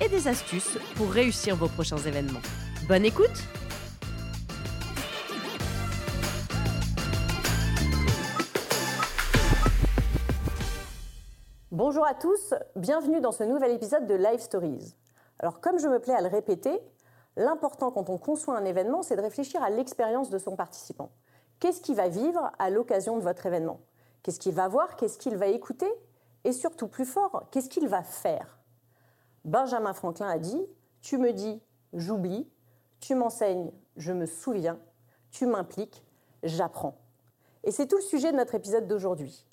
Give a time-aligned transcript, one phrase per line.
[0.00, 2.40] et des astuces pour réussir vos prochains événements.
[2.88, 3.44] Bonne écoute
[11.70, 14.94] Bonjour à tous, bienvenue dans ce nouvel épisode de Live Stories.
[15.38, 16.80] Alors comme je me plais à le répéter,
[17.36, 21.12] l'important quand on conçoit un événement, c'est de réfléchir à l'expérience de son participant.
[21.60, 23.80] Qu'est-ce qu'il va vivre à l'occasion de votre événement?
[24.22, 24.96] Qu'est-ce qu'il va voir?
[24.96, 25.90] Qu'est-ce qu'il va écouter?
[26.44, 28.57] Et surtout, plus fort, qu'est-ce qu'il va faire?
[29.44, 30.60] Benjamin Franklin a dit
[31.00, 31.60] Tu me dis,
[31.92, 32.48] j'oublie,
[33.00, 34.78] tu m'enseignes, je me souviens,
[35.30, 36.04] tu m'impliques,
[36.42, 36.96] j'apprends.
[37.64, 39.44] Et c'est tout le sujet de notre épisode d'aujourd'hui.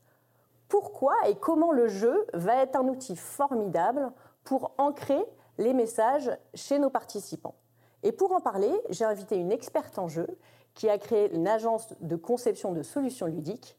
[0.68, 4.12] Pourquoi et comment le jeu va être un outil formidable
[4.44, 5.24] pour ancrer
[5.58, 7.56] les messages chez nos participants.
[8.04, 10.28] Et pour en parler, j'ai invité une experte en jeu
[10.74, 13.78] qui a créé une agence de conception de solutions ludiques.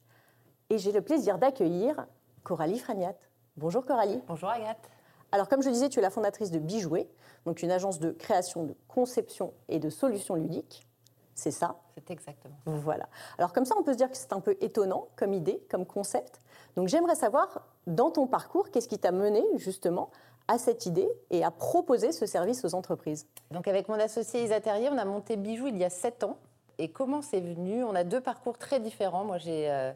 [0.70, 2.07] Et j'ai le plaisir d'accueillir
[2.43, 3.15] Coralie Fragnat.
[3.57, 4.23] Bonjour Coralie.
[4.27, 4.91] Bonjour Agathe.
[5.33, 7.09] Alors comme je disais, tu es la fondatrice de Bijouer,
[7.45, 10.87] donc une agence de création, de conception et de solutions ludiques.
[11.35, 11.77] C'est ça?
[11.95, 12.71] C'est exactement ça.
[12.71, 13.09] Voilà.
[13.39, 15.85] Alors comme ça, on peut se dire que c'est un peu étonnant comme idée, comme
[15.85, 16.41] concept.
[16.77, 20.11] Donc j'aimerais savoir, dans ton parcours, qu'est-ce qui t'a mené justement
[20.49, 23.27] à cette idée et à proposer ce service aux entreprises?
[23.51, 26.39] Donc avec mon associé Isa Terrier, on a monté Bijou il y a sept ans.
[26.79, 27.85] Et comment c'est venu?
[27.85, 29.25] On a deux parcours très différents.
[29.25, 29.93] Moi, j'ai euh,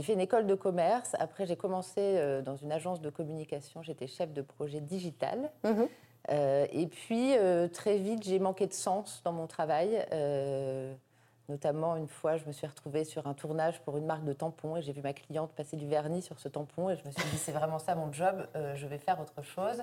[0.00, 1.14] fait une école de commerce.
[1.18, 3.82] Après, j'ai commencé euh, dans une agence de communication.
[3.82, 5.50] J'étais chef de projet digital.
[5.64, 5.88] Mhm.
[6.30, 10.06] Euh, et puis, euh, très vite, j'ai manqué de sens dans mon travail.
[10.12, 10.94] Euh,
[11.48, 14.76] notamment, une fois, je me suis retrouvée sur un tournage pour une marque de tampons
[14.76, 17.28] et j'ai vu ma cliente passer du vernis sur ce tampon et je me suis
[17.30, 19.82] dit, c'est vraiment ça mon job, je vais faire autre chose.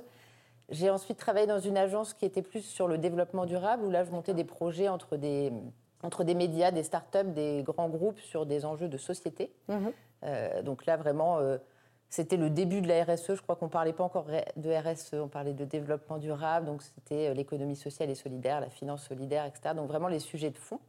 [0.69, 4.03] J'ai ensuite travaillé dans une agence qui était plus sur le développement durable, où là,
[4.03, 5.51] je montais des projets entre des,
[6.03, 9.53] entre des médias, des startups, des grands groupes sur des enjeux de société.
[9.67, 9.91] Mhm.
[10.23, 11.57] Euh, donc là, vraiment, euh,
[12.09, 13.35] c'était le début de la RSE.
[13.35, 16.65] Je crois qu'on ne parlait pas encore de RSE, on parlait de développement durable.
[16.65, 19.75] Donc c'était euh, l'économie sociale et solidaire, la finance solidaire, etc.
[19.75, 20.79] Donc vraiment les sujets de fond.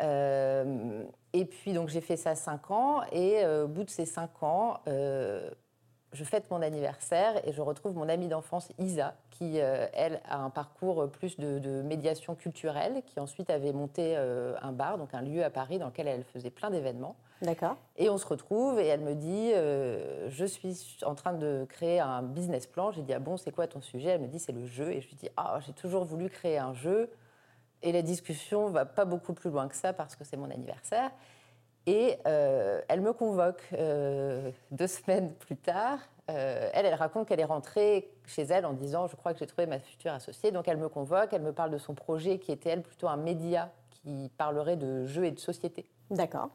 [0.00, 3.02] Euh, et puis donc j'ai fait ça cinq ans.
[3.10, 8.08] Et au bout de ces cinq ans, je fête mon anniversaire et je retrouve mon
[8.08, 13.20] amie d'enfance Isa, qui, euh, elle, a un parcours plus de, de médiation culturelle, qui
[13.20, 16.50] ensuite avait monté euh, un bar, donc un lieu à Paris dans lequel elle faisait
[16.50, 17.16] plein d'événements.
[17.42, 17.76] D'accord.
[17.96, 22.00] Et on se retrouve et elle me dit euh, Je suis en train de créer
[22.00, 22.90] un business plan.
[22.90, 24.10] J'ai dit Ah bon, c'est quoi ton sujet?
[24.10, 24.90] Elle me dit C'est le jeu.
[24.90, 27.10] Et je lui dis Ah, j'ai toujours voulu créer un jeu.
[27.82, 31.12] Et la discussion va pas beaucoup plus loin que ça parce que c'est mon anniversaire.
[31.86, 36.00] Et euh, elle me convoque euh, deux semaines plus tard.
[36.30, 39.46] Euh, elle, elle raconte qu'elle est rentrée chez elle en disant Je crois que j'ai
[39.46, 40.50] trouvé ma future associée.
[40.50, 43.16] Donc elle me convoque, elle me parle de son projet qui était, elle, plutôt un
[43.16, 46.50] média qui parlerait de jeux et de société D'accord.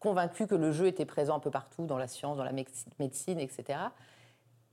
[0.00, 3.40] convaincue que le jeu était présent un peu partout, dans la science, dans la médecine-
[3.40, 3.78] etc.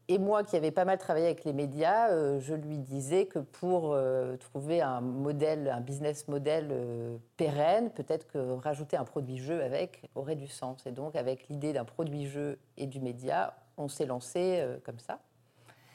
[0.08, 3.40] Et moi, qui avais pas mal travaillé avec les médias, euh, je lui disais que
[3.40, 9.38] pour euh, trouver un modèle, un business model euh, pérenne, peut-être que rajouter un produit
[9.38, 10.86] jeu avec aurait du sens.
[10.86, 15.00] Et donc, avec l'idée d'un produit jeu et du média, on s'est lancé euh, comme
[15.00, 15.20] ça.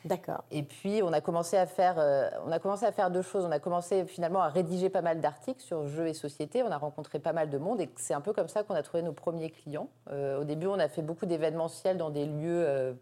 [0.06, 0.44] D'accord.
[0.52, 3.44] Et puis, on a commencé à faire, euh, on a commencé à faire deux choses.
[3.44, 6.62] On a commencé finalement à rédiger pas mal d'articles sur jeux et société.
[6.62, 8.82] On a rencontré pas mal de monde et c'est un peu comme ça qu'on a
[8.84, 9.88] trouvé nos premiers clients.
[10.10, 12.94] Euh, au début, on a fait beaucoup d'événementiels dans des lieux euh,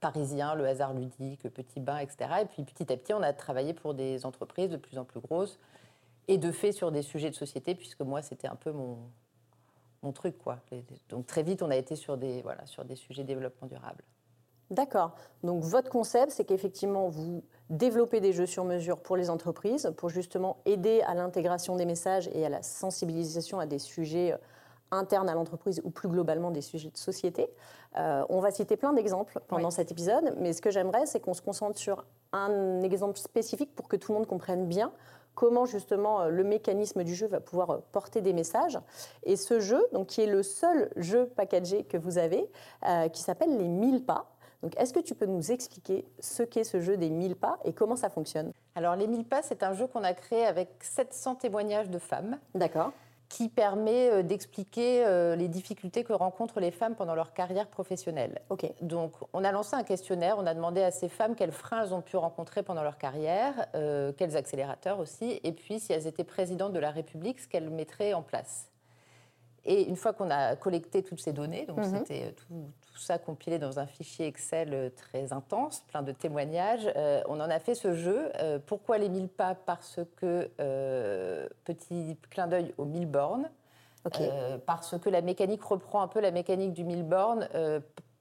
[0.00, 2.30] parisiens, le hasard ludique, le petit bain, etc.
[2.42, 5.20] Et puis, petit à petit, on a travaillé pour des entreprises de plus en plus
[5.20, 5.56] grosses
[6.26, 8.98] et de fait sur des sujets de société, puisque moi, c'était un peu mon,
[10.02, 10.58] mon truc, quoi.
[11.08, 14.02] Donc, très vite, on a été sur des, voilà, sur des sujets développement durable.
[14.70, 15.12] D'accord.
[15.42, 20.08] Donc votre concept, c'est qu'effectivement, vous développez des jeux sur mesure pour les entreprises, pour
[20.08, 24.36] justement aider à l'intégration des messages et à la sensibilisation à des sujets euh,
[24.92, 27.48] internes à l'entreprise ou plus globalement des sujets de société.
[27.96, 29.72] Euh, on va citer plein d'exemples pendant Oui.
[29.72, 33.88] cet épisode, mais ce que j'aimerais, c'est qu'on se concentre sur un exemple spécifique pour
[33.88, 34.92] que tout le monde comprenne bien
[35.34, 38.78] comment justement euh, le mécanisme du jeu va pouvoir porter des messages.
[39.22, 42.50] Et ce jeu, donc, qui est le seul jeu packagé que vous avez,
[42.86, 44.30] euh, qui s'appelle les 1000 pas.
[44.62, 47.72] Donc, est-ce que tu peux nous expliquer ce qu'est ce jeu des 1000 pas et
[47.72, 48.52] comment ça fonctionne?
[48.74, 52.38] Alors, Les 1000 pas, c'est un jeu qu'on a créé avec 700 témoignages de femmes.
[52.54, 52.92] D'accord.
[53.30, 58.40] qui permet euh, d'expliquer euh, les difficultés que rencontrent les femmes pendant leur carrière professionnelle.
[58.50, 58.66] Ok.
[58.82, 61.94] Donc, on a lancé un questionnaire, on a demandé à ces femmes quels freins elles
[61.94, 66.24] ont pu rencontrer pendant leur carrière, euh, quels accélérateurs aussi, et puis si elles étaient
[66.24, 68.66] présidentes de la République, ce qu'elles mettraient en place.
[69.64, 71.98] Et une fois qu'on a collecté toutes ces données, donc Mhm.
[71.98, 76.90] c'était tout, tout ça compilé dans un fichier Excel euh, très intense, plein de témoignages,
[76.96, 78.30] euh, on en a fait ce jeu.
[78.36, 79.54] Euh, pourquoi les 1000 pas?
[79.54, 83.50] Parce que, euh, petit clin d'œil aux 1000 bornes,
[84.66, 87.46] parce que la mécanique reprend un peu la mécanique du 1000 bornes.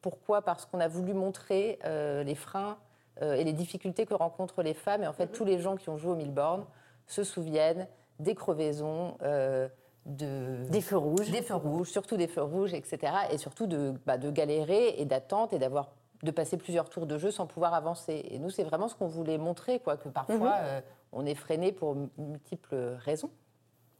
[0.02, 0.42] Pourquoi?
[0.42, 2.78] Parce qu'on a voulu montrer les freins
[3.22, 5.04] et les difficultés que rencontrent les femmes.
[5.04, 6.66] Et en fait, tous les gens qui ont joué aux 1000 bornes
[7.08, 7.88] se souviennent
[8.20, 9.68] des crevaisons, euh,
[10.06, 11.30] de, Des feux rouges.
[11.30, 13.14] des feux rouges, surtout des feux rouges, etc.
[13.32, 15.90] Et surtout de, bah, de galérer et d'attente et d'avoir
[16.24, 18.26] de passer plusieurs tours de jeu sans pouvoir avancer.
[18.30, 20.64] Et nous, c'est vraiment ce qu'on voulait montrer, quoi, que parfois, Mhm.
[20.64, 20.82] euh,
[21.14, 23.30] on est freiné pour multiples raisons.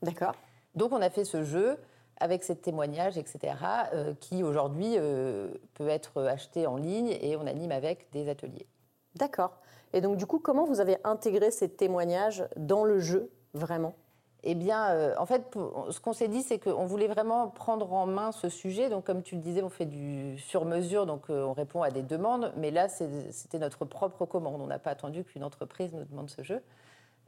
[0.02, 0.34] D'accord.
[0.76, 1.78] Donc on a fait ce jeu
[2.22, 3.56] avec ces témoignages, etc.,
[3.94, 8.68] euh, qui aujourd'hui euh, peut être acheté en ligne et on anime avec des ateliers.
[9.16, 9.52] D'accord.
[9.94, 13.96] Et donc, du coup, comment vous avez intégré ces témoignages dans le jeu, vraiment?
[14.44, 15.44] Eh bien, euh, en fait,
[15.90, 18.90] ce qu'on s'est dit, c'est qu'on voulait vraiment prendre en main ce sujet.
[18.90, 22.04] Donc, comme tu le disais, on fait du sur-mesure, donc euh, on répond à des
[22.04, 22.54] demandes.
[22.56, 24.62] Mais là, c'était notre propre commande.
[24.62, 26.62] On n'a pas attendu qu'une entreprise nous demande ce jeu.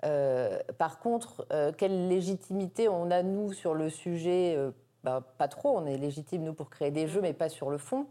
[0.05, 1.45] Euh, par contre,
[1.77, 4.57] quelle légitimité on a, nous, sur le sujet
[5.03, 5.77] bah, Pas trop.
[5.77, 8.07] On est légitime, nous, pour créer des jeux, mais pas sur le fond.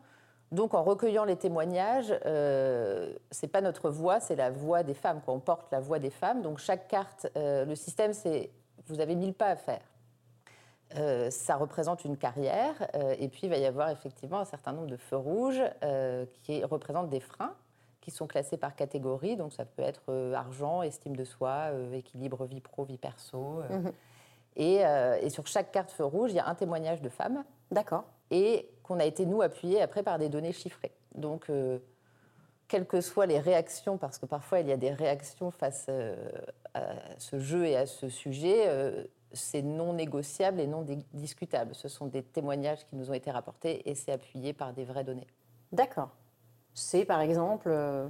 [0.52, 5.23] Donc, en recueillant les témoignages, euh, c'est pas notre voix, c'est la voix des femmes.
[5.25, 5.32] Quoi.
[5.32, 6.43] On porte la voix des femmes.
[6.43, 8.50] Donc, chaque carte, le système, c'est
[8.86, 9.82] vous avez mille pas à faire.
[10.96, 14.72] Euh, ça représente une carrière, euh, et puis il va y avoir effectivement un certain
[14.72, 17.54] nombre de feux rouges euh, qui représentent des freins
[18.00, 19.36] qui sont classés par catégorie.
[19.36, 23.62] Donc, ça peut être argent, estime de soi, équilibre vie pro, vie perso.
[23.68, 23.92] Mhm.
[24.56, 24.76] et,
[25.20, 28.04] et sur chaque carte feu rouge, il y a un témoignage de femme D'accord.
[28.30, 30.92] et qu'on a été, nous, appuyés après par des données chiffrées.
[31.14, 31.50] Donc,
[32.70, 36.14] quelles que soient les réactions, parce que parfois il y a des réactions face euh,
[36.72, 41.75] à ce jeu et à ce sujet, euh, c'est non négociable et non discutable.
[41.75, 45.02] Ce sont des témoignages qui nous ont été rapportés et c'est appuyé par des vraies
[45.02, 45.26] données.
[45.72, 46.11] D'accord.
[46.72, 48.08] C'est par exemple, euh,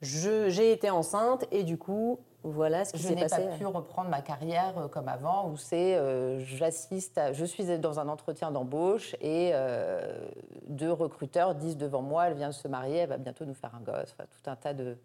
[0.00, 2.18] j'ai été enceinte et du coup,
[2.50, 5.96] voilà ce qui Je n'ai pas pu reprendre ma carrière euh, comme avant, où c'est
[5.96, 10.28] euh, j'assiste, je suis dans un entretien d'embauche et euh,
[10.68, 13.74] deux recruteurs disent devant moi, elle vient de se marier, elle va bientôt nous faire
[13.74, 14.96] un gosse, Enfin, tout un tas de,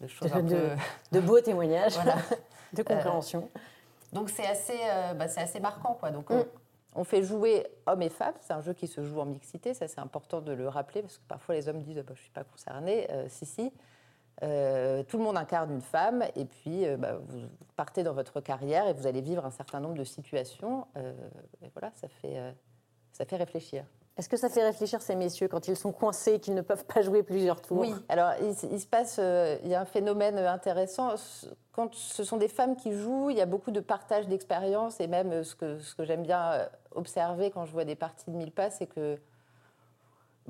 [0.00, 0.68] de choses un De- peu.
[1.12, 2.16] De beaux témoignages, Voilà.
[2.72, 3.48] de compréhension.
[4.12, 5.94] Donc c'est assez, euh, bah, c'est assez marquant.
[5.94, 6.10] Quoi.
[6.10, 6.34] Donc, Mm.
[6.96, 8.34] on, on fait jouer hommes et femmes.
[8.40, 9.72] C'est un jeu qui se joue en mixité.
[9.74, 12.20] Ça, c'est important de le rappeler parce que parfois les hommes disent Ah bah, Je
[12.20, 13.08] ne suis pas concerné.
[13.12, 13.72] Euh, si, si.
[14.42, 17.40] Euh, tout le monde incarne une femme et puis euh, bah, vous
[17.76, 20.86] partez dans votre carrière et vous allez vivre un certain nombre de situations.
[20.96, 21.12] Euh,
[21.62, 22.38] et voilà, ça fait,
[23.12, 23.84] ça fait réfléchir.
[24.16, 26.84] Est-ce que ça fait réfléchir ces messieurs quand ils sont coincés et qu'ils ne peuvent
[26.84, 27.80] pas jouer plusieurs tours?
[27.80, 29.18] Oui, alors il, se passe,
[29.62, 31.14] il y a un phénomène intéressant.
[31.72, 35.06] Quand ce sont des femmes qui jouent, il y a beaucoup de partage d'expériences et
[35.06, 38.52] même ce que, ce que j'aime bien observer quand je vois des parties de mille
[38.52, 39.18] pas, c'est que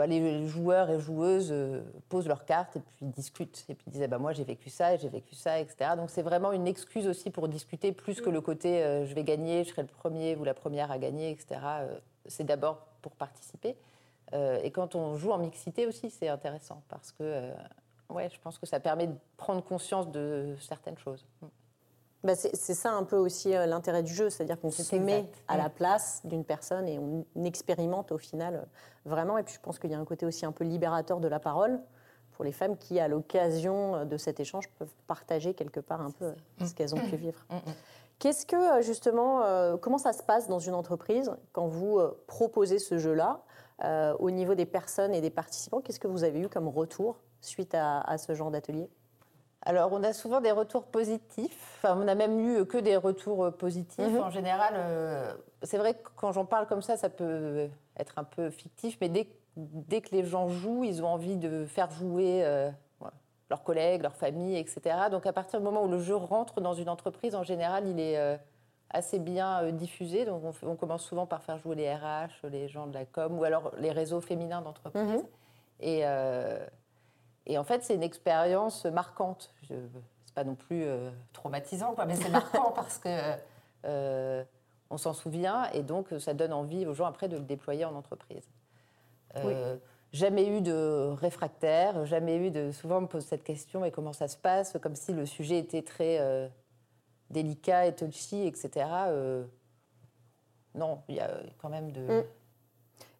[0.00, 3.66] bah, les joueurs et joueuses euh, posent leurs cartes et puis discutent.
[3.68, 5.90] Et puis disent, ah bah, moi j'ai vécu ça et j'ai vécu ça, etc.
[5.94, 9.24] Donc c'est vraiment une excuse aussi pour discuter plus que le côté euh, je vais
[9.24, 11.60] gagner, je serai le premier ou la première à gagner, etc.
[11.64, 13.76] Euh, c'est d'abord pour participer.
[14.62, 17.50] Et quand on joue en mixité aussi, c'est intéressant parce que
[18.10, 21.26] ouais, je pense que ça permet de prendre conscience de certaines choses.
[22.22, 25.34] Bah, c'est ça un peu aussi euh, l'intérêt du jeu, c'est-à-dire qu'on se met exact.
[25.48, 25.58] à Mm.
[25.58, 29.38] la place d'une personne et on expérimente au final euh, vraiment.
[29.38, 31.40] Et puis je pense qu'il y a un côté aussi un peu libérateur de la
[31.40, 31.80] parole
[32.32, 36.10] pour les femmes qui, à l'occasion euh, de cet échange, peuvent partager quelque part un
[36.10, 37.44] peu euh, ce qu'elles ont pu vivre.
[37.48, 37.60] Mm, mm.
[38.18, 39.42] Qu'est-ce que justement,
[39.80, 43.40] comment ça se passe dans une entreprise quand vous proposez ce jeu-là
[44.18, 45.80] au niveau des personnes et des participants?
[45.80, 48.90] Qu'est-ce que vous avez eu comme retour suite à, à ce genre d'atelier?
[49.62, 51.78] Alors, on a souvent des retours positifs.
[51.78, 54.06] Enfin, on n'a même eu que des retours positifs.
[54.06, 54.20] Mhm.
[54.20, 58.24] En général, euh, c'est vrai que quand j'en parle comme ça, ça peut être un
[58.24, 62.42] peu fictif, mais dès, dès que les gens jouent, ils ont envie de faire jouer
[62.44, 62.70] euh,
[63.50, 64.80] leurs collègues, leur famille, etc.
[65.10, 68.00] Donc, à partir du moment où le jeu rentre dans une entreprise, en général, il
[68.00, 68.38] est euh,
[68.88, 70.24] assez bien diffusé.
[70.24, 73.44] Donc, on, commence souvent par faire jouer les RH, les gens de la com, ou
[73.44, 75.02] alors les réseaux féminins d'entreprise.
[75.02, 75.22] Mhm.
[75.80, 76.04] Et,
[77.46, 79.52] et en fait, c'est une expérience marquante.
[79.62, 79.74] Je-
[80.26, 83.08] C'est pas non plus euh, traumatisant, quoi, mais c'est marquant parce que
[83.84, 84.44] euh,
[84.90, 87.94] on s'en souvient et donc ça donne envie aux gens après de le déployer en
[87.94, 88.48] entreprise.
[89.36, 89.76] Euh,
[90.12, 92.72] Jamais eu de réfractaire, jamais eu de.
[92.72, 95.58] Souvent, on me pose cette question et comment ça se passe, comme si le sujet
[95.58, 96.48] était très euh,
[97.30, 98.86] délicat et touchy, etc.
[99.06, 99.44] Euh,
[100.74, 102.00] non, il y a quand même de.
[102.00, 102.24] Mm.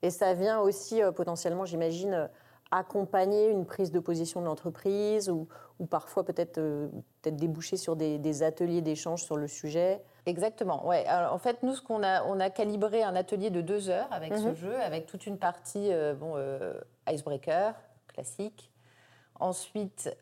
[0.02, 2.28] Et ça vient aussi potentiellement, j'imagine,
[2.70, 5.48] accompagner une prise de position de l'entreprise ou,
[5.88, 6.90] parfois peut-être peut
[7.24, 10.02] déboucher sur des, ateliers d'échange sur le sujet?
[10.26, 10.86] Exactement.
[10.86, 11.06] Ouais.
[11.08, 14.34] en fait, nous, ce qu'on a, on a calibré un atelier de deux heures avec
[14.36, 14.54] ce mhm.
[14.54, 16.34] jeu, avec toute une partie bon,
[17.08, 17.74] icebreaker
[18.08, 18.70] classique.
[19.38, 20.14] Ensuite,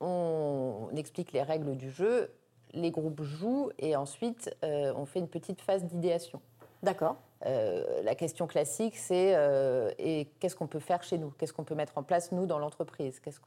[0.00, 2.30] on explique les règles du jeu,
[2.74, 6.42] les groupes jouent et ensuite on fait une petite phase d'idéation.
[6.82, 7.16] D'accord.
[7.46, 11.30] Euh, la question classique, c'est euh, et qu'est-ce qu'on peut faire chez nous?
[11.38, 13.20] Qu'est-ce qu'on peut mettre en place, nous, dans l'entreprise?
[13.20, 13.40] Qu'est-ce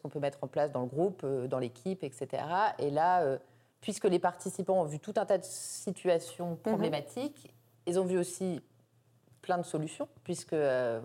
[0.00, 2.42] qu'on peut mettre en place dans le groupe, euh, dans l'équipe, etc.
[2.78, 3.38] Et là,
[3.80, 6.56] puisque les participants ont vu tout un tas de situations mhm.
[6.58, 7.54] problématiques,
[7.86, 8.60] ils ont vu aussi
[9.40, 10.56] plein de solutions, puisque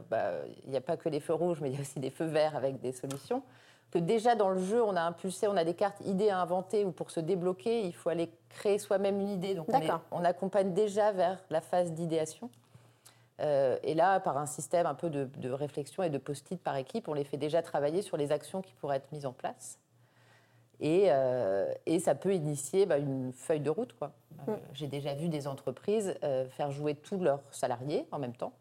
[0.09, 0.31] bah,
[0.63, 2.25] il n'y a pas que les feux rouges, mais il y a aussi des feux
[2.25, 3.43] verts avec des solutions
[3.93, 6.83] que déjà dans le jeu, on a impulsé, on a des cartes idées à inventer
[6.83, 9.53] ou pour se débloquer, il faut aller créer soi-même une idée.
[9.53, 9.67] Donc
[10.11, 12.49] on, accompagne déjà vers la phase d'idéation.
[13.39, 17.07] Euh, et là, par un système un peu de, réflexion et de post-it par équipe,
[17.07, 19.77] on les fait déjà travailler sur les actions qui pourraient être mises en place.
[20.79, 23.93] Et, euh, ça peut initier bah, une feuille de route.
[23.93, 24.11] Quoi.
[24.47, 24.59] Euh, mm.
[24.73, 26.15] J'ai déjà vu des entreprises
[26.49, 28.53] faire jouer tous leurs salariés en même temps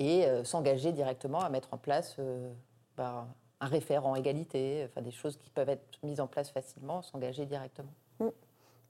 [0.00, 2.16] et s'engager directement à mettre en place
[2.96, 3.28] bah,
[3.62, 7.92] un référent égalité, enfin des choses qui peuvent être mises en place facilement, s'engager directement.
[8.18, 8.28] Mm.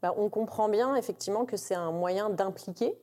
[0.00, 2.98] Bah, on comprend bien effectivement que c'est un moyen d'impliquer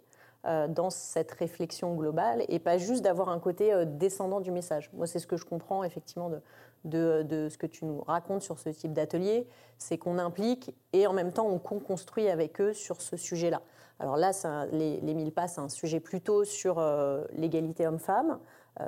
[0.45, 4.89] euh, dans cette réflexion globale et pas juste d'avoir un côté euh, descendant du message.
[4.93, 6.31] Moi, c'est ce que je comprends effectivement
[6.85, 9.47] de, ce que tu nous racontes sur ce type d'atelier,
[9.77, 13.61] c'est qu'on implique et en même temps on construit avec eux sur ce sujet-là.
[13.99, 14.31] Alors là,
[14.71, 18.39] les, 1000 pas, c'est un sujet plutôt sur euh, l'égalité homme-femme,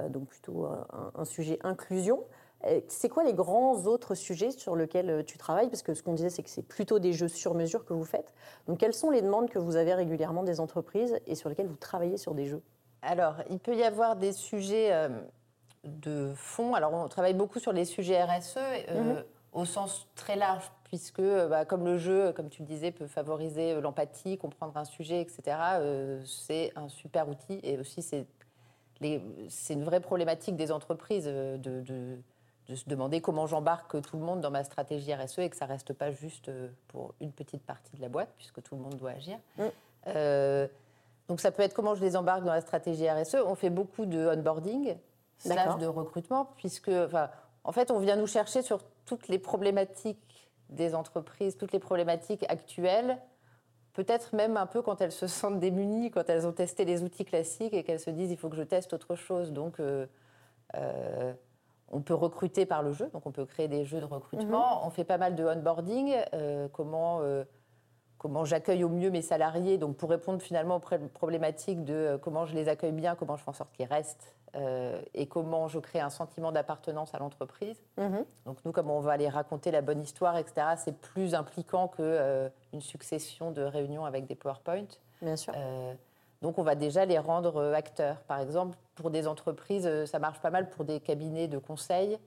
[0.08, 2.24] donc plutôt un, sujet inclusion.
[2.66, 5.70] Euh, c'est quoi les grands autres sujets sur lesquels euh, tu travailles?
[5.70, 8.06] Parce que ce qu'on disait, c'est que c'est plutôt des jeux sur mesure que vous
[8.06, 8.34] faites.
[8.68, 11.76] Donc, quelles sont les demandes que vous avez régulièrement des entreprises et sur lesquelles vous
[11.76, 12.62] travaillez sur des jeux?
[13.02, 15.10] Alors, il peut y avoir des sujets euh,
[15.84, 16.76] de fond.
[16.76, 18.58] Alors, on travaille beaucoup sur les sujets RSE
[18.94, 19.24] mhm.
[19.54, 23.82] au sens très large, puisque, bah, comme le jeu, comme tu le disais, peut favoriser
[23.82, 25.58] l'empathie, comprendre un sujet, etc.,
[26.26, 27.60] c'est un super outil.
[27.64, 32.22] Et aussi, c'est une vraie problématique des entreprises de de
[32.76, 35.94] se demander comment j'embarque tout le monde dans ma stratégie RSE et que ça reste
[35.94, 39.12] pas juste euh, pour une petite partie de la boîte, puisque tout le monde doit
[39.12, 39.38] agir.
[39.58, 39.64] Mm.
[40.08, 40.68] Euh,
[41.28, 43.36] donc ça peut être comment je les embarque dans la stratégie RSE.
[43.46, 44.96] On fait beaucoup de onboarding,
[45.38, 47.30] slash de recrutement, puisque enfin,
[47.64, 52.46] en fait on vient nous chercher sur toutes les problématiques des entreprises, toutes les problématiques
[52.48, 53.18] actuelles,
[53.94, 57.26] peut-être même un peu quand elles se sentent démunies, quand elles ont testé les outils
[57.26, 59.52] classiques et qu'elles se disent il faut que je teste autre chose.
[59.52, 60.06] Donc euh,
[61.92, 64.78] on peut recruter par le jeu, donc on peut créer des jeux de recrutement.
[64.78, 64.88] Mhm.
[64.88, 67.44] On fait pas mal de onboarding, euh, comment, euh,
[68.18, 72.46] comment j'accueille au mieux mes salariés, donc pour répondre finalement aux problématiques de euh, comment
[72.46, 74.36] je les accueille bien, comment je fais en sorte qu'ils restent,
[75.14, 77.82] et comment je crée un sentiment d'appartenance à l'entreprise.
[77.98, 78.26] Mhm.
[78.46, 82.82] Donc nous, comme on va aller raconter la bonne histoire, etc., c'est plus impliquant qu'une
[82.82, 84.88] succession de réunions avec des PowerPoint.
[85.22, 85.54] Bien sûr.
[86.42, 88.18] Donc on va déjà les rendre acteurs.
[88.24, 92.18] Par exemple, pour des entreprises, euh, ça marche pas mal pour des cabinets de conseil.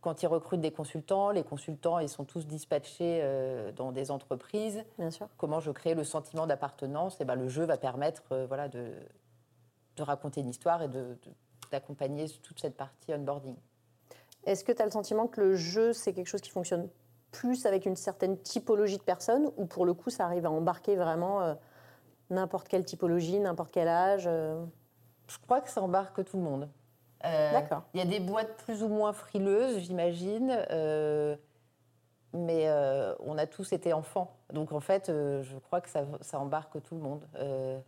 [0.00, 4.84] Quand ils recrutent des consultants, les consultants, ils sont tous dispatchés euh, dans des entreprises.
[4.98, 5.28] Bien sûr.
[5.38, 7.14] Comment je crée le sentiment d'appartenance?
[7.14, 8.92] Et eh ben, Le jeu va permettre voilà, de,
[9.96, 10.90] de, raconter une histoire et
[11.70, 13.56] d'accompagner toute cette partie onboarding.
[14.44, 16.90] Est-ce que tu as le sentiment que le jeu, c'est quelque chose qui fonctionne
[17.30, 20.96] plus avec une certaine typologie de personnes ou pour le coup, ça arrive à embarquer
[20.96, 21.56] vraiment
[22.30, 24.64] N'importe quelle typologie, n'importe quel âge euh?
[25.26, 26.68] Je crois que ça embarque tout le monde.
[27.24, 27.82] Euh, D'accord.
[27.94, 30.56] Il y a des boîtes plus ou moins frileuses, j'imagine.
[30.70, 31.36] Euh,
[32.32, 32.68] mais
[33.20, 34.36] on a tous été enfants.
[34.52, 36.04] Donc en fait, je crois que ça,
[36.38, 37.24] embarque tout le monde.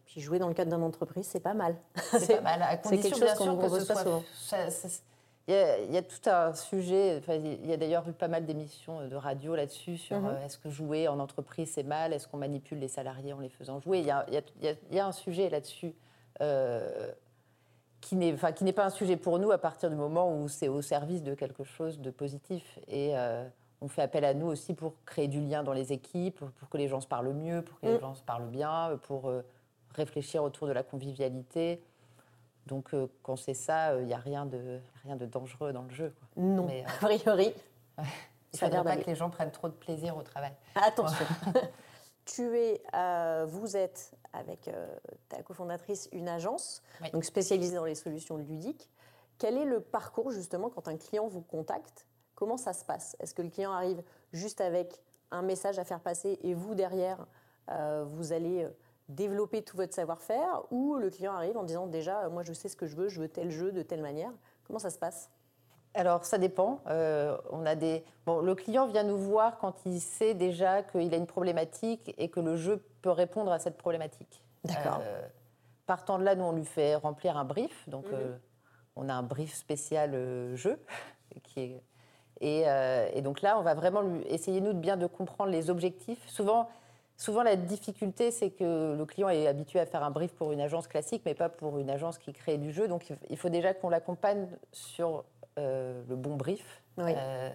[0.05, 1.75] Puis jouer dans le cadre d'une entreprise, c'est pas mal.
[2.13, 4.23] C'est pas mal, à condition ne propose pas souvent.
[5.49, 9.15] Il y, a, tout un sujet, il y a d'ailleurs eu pas mal d'émissions de
[9.15, 10.27] radio là-dessus sur mhm.
[10.27, 13.49] euh, est-ce que jouer en entreprise c'est mal, est-ce qu'on manipule les salariés en les
[13.49, 14.01] faisant jouer?
[14.01, 14.27] Il y a,
[14.91, 15.95] y a, un sujet là-dessus
[16.41, 17.13] euh,
[18.09, 21.23] qui n'est pas un sujet pour nous à partir du moment où c'est au service
[21.23, 22.79] de quelque chose de positif.
[22.89, 23.47] Et euh,
[23.81, 26.79] on fait appel à nous aussi pour créer du lien dans les équipes, pour, que
[26.79, 28.01] les gens se parlent mieux, pour que les mm.
[28.01, 29.31] gens se parlent bien, pour
[29.95, 31.83] réfléchir autour de la convivialité.
[32.67, 35.83] Donc euh, quand c'est ça, il euh, n'y a rien de, rien de dangereux dans
[35.83, 36.15] le jeu.
[36.37, 37.53] Non, euh, a priori.
[38.53, 40.53] Il ne faudrait pas que les gens prennent trop de plaisir au travail.
[40.75, 41.27] Attention.
[42.25, 42.81] tu es,
[43.47, 44.71] vous êtes avec
[45.29, 48.91] ta cofondatrice une agence donc spécialisée dans les solutions ludiques.
[49.39, 52.07] Quel est le parcours justement quand un client vous contacte?
[52.35, 53.17] Comment ça se passe?
[53.19, 54.03] Est-ce que le client arrive
[54.33, 57.27] juste avec un message à faire passer et vous derrière,
[57.69, 58.69] vous allez
[59.09, 60.63] développer tout votre savoir-faire?
[60.71, 63.21] Ou le client arrive en disant déjà, moi je sais ce que je veux, je
[63.21, 64.33] veux tel jeu de telle manière.
[64.65, 65.31] Comment ça se passe?
[65.97, 66.81] Alors, ça dépend.
[66.89, 68.05] Euh, on a des...
[68.27, 72.29] bon, le client vient nous voir quand il sait déjà qu'il a une problématique et
[72.29, 74.43] que le jeu peut répondre à cette problématique.
[74.65, 75.01] D'accord.
[75.03, 75.23] Euh,
[75.87, 77.89] partant de là, nous, on lui fait remplir un brief.
[77.89, 78.15] Donc, mhm.
[78.15, 78.37] euh,
[78.95, 80.79] on a un brief spécial jeu.
[81.43, 81.81] Qui
[82.41, 83.15] est...
[83.15, 86.27] et, donc là, on va vraiment lui essayer, nous, de bien de comprendre les objectifs.
[86.29, 86.69] Souvent,
[87.17, 90.61] souvent la difficulté, c'est que le client est habitué à faire un brief pour une
[90.61, 92.87] agence classique, mais pas pour une agence qui crée du jeu.
[92.87, 95.25] Donc, il faut déjà qu'on l'accompagne sur
[95.59, 96.83] euh, le bon brief.
[96.99, 97.51] Euh,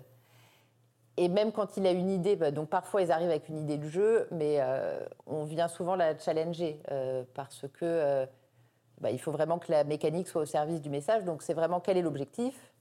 [1.17, 3.77] et même quand il a une idée, bah, donc parfois ils arrivent avec une idée
[3.77, 6.81] de jeu, mais euh, on vient souvent la challenger
[7.33, 8.27] parce que
[8.99, 11.25] bah, il faut vraiment que la mécanique soit au service du message.
[11.25, 12.73] Donc c'est vraiment quel est l'objectif?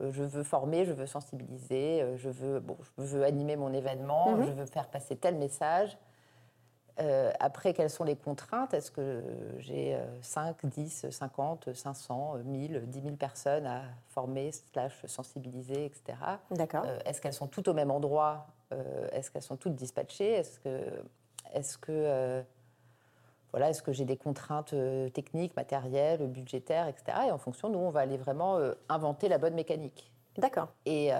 [0.00, 4.46] Je veux former, je veux sensibiliser, je veux, bon, je veux animer mon événement, mhm.
[4.46, 5.96] je veux faire passer tel message.
[7.00, 8.72] Euh, après, quelles sont les contraintes?
[8.72, 9.22] Est-ce que
[9.58, 16.18] j'ai 5, 10, 50, 500, 1000, 10 000 personnes à former, slash sensibiliser, etc.
[16.50, 16.84] D'accord.
[16.86, 18.46] Euh, est-ce qu'elles sont toutes au même endroit?
[18.72, 20.32] Euh, Est-ce qu'elles sont toutes dispatchées?
[20.32, 20.84] Est-ce que,
[21.52, 22.44] est-ce que,
[23.50, 24.74] voilà, est-ce que j'ai des contraintes
[25.12, 27.18] techniques, matérielles, budgétaires, etc.
[27.28, 28.58] Et en fonction, nous, on va aller vraiment
[28.88, 30.12] inventer la bonne mécanique.
[30.38, 30.68] D'accord.
[30.86, 31.12] Et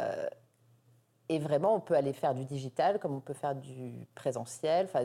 [1.28, 4.86] et vraiment, on peut aller faire du digital comme on peut faire du présentiel.
[4.86, 5.04] Enfin,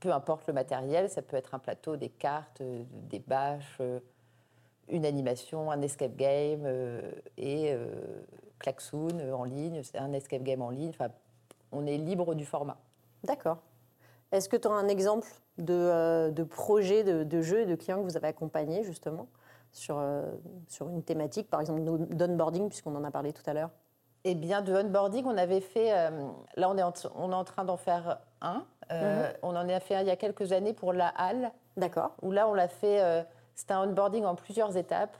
[0.00, 4.00] peu importe le matériel, ça peut être un plateau, des cartes, euh, des bâches, euh,
[4.88, 7.00] une animation, un escape game euh,
[7.38, 7.74] et
[8.58, 10.90] Klaxoon en ligne, un escape game en ligne.
[10.90, 11.08] Enfin,
[11.70, 12.76] on est libre du format.
[13.24, 13.58] D'accord.
[14.32, 18.16] Est-ce que tu as un exemple de, projet de, de, jeu de clients que vous
[18.16, 19.28] avez accompagné justement
[19.70, 20.02] sur,
[20.68, 23.70] sur une thématique, par exemple d'onboarding, puisqu'on en a parlé tout à l'heure?
[24.24, 25.92] Eh bien, de onboarding, on avait fait.
[25.92, 26.10] Euh,
[26.56, 28.64] là, on est en, on est en train d'en faire un.
[28.92, 29.34] Euh, mhm.
[29.42, 31.50] On en a fait un il y a quelques années pour la Halle.
[31.76, 32.14] D'accord.
[32.22, 33.02] Où là, on l'a fait.
[33.02, 33.22] Euh,
[33.54, 35.16] c'est un onboarding en plusieurs étapes.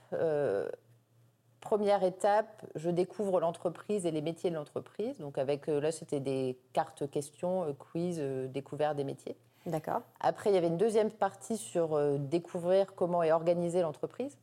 [1.60, 5.18] première étape, je découvre l'entreprise et les métiers de l'entreprise.
[5.18, 5.66] Donc, avec.
[5.66, 9.36] là, c'était des cartes questions, quiz, découvert des métiers.
[9.66, 10.02] D'accord.
[10.20, 14.38] Après, il y avait une deuxième partie sur découvrir comment est organisée l'entreprise.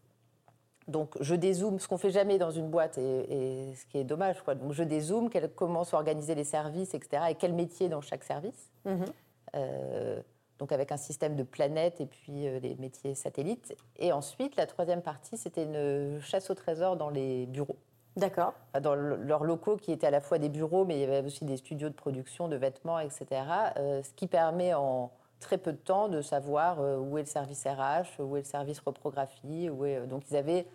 [0.89, 4.41] Donc je dézoome, ce qu'on fait jamais dans une boîte et, ce qui est dommage.
[4.41, 4.55] Quoi.
[4.55, 7.23] Donc je dézoome, comment sont organisés les services, etc.
[7.29, 8.69] Et quel métier dans chaque service.
[8.85, 9.05] Mhm.
[9.55, 10.21] Euh,
[10.57, 13.75] donc avec un système de planètes et puis euh, les métiers satellites.
[13.97, 17.77] Et ensuite, la troisième partie, c'était une chasse au trésor dans les bureaux.
[18.17, 18.53] D'accord.
[18.81, 21.45] Dans leurs locaux qui étaient à la fois des bureaux, mais il y avait aussi
[21.45, 23.27] des studios de production de vêtements, etc.
[23.77, 27.65] Euh, ce qui permet en très peu de temps de savoir où est le service
[27.65, 29.69] RH, où est le service reprographie.
[29.69, 30.05] Où est...
[30.07, 30.67] Donc ils avaient